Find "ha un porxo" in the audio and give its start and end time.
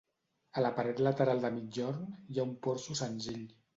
2.43-2.97